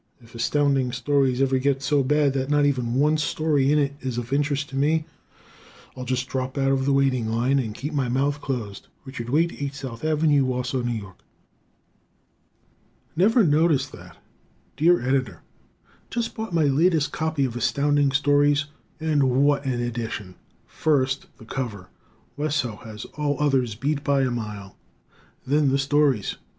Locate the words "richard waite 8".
9.05-9.75